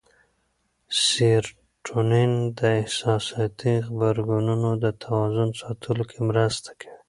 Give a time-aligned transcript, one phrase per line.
[1.05, 6.93] سېرټونین د احساساتي غبرګونونو د توازن ساتلو کې مرسته کوي.